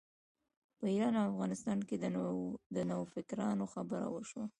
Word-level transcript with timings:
په 0.79 0.85
ایران 0.93 1.13
او 1.19 1.29
افغانستان 1.33 1.79
کې 1.87 1.95
د 2.75 2.77
نوفکرانو 2.89 3.65
خبره 3.73 4.07
وشوه. 4.09 4.45